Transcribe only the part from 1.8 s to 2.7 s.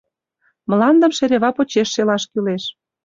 шелаш кӱлеш.